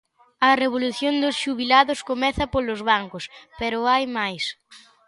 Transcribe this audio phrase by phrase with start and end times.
[0.47, 3.23] A revolución dos xubilados comeza polos bancos,
[3.59, 4.43] pero hai máis.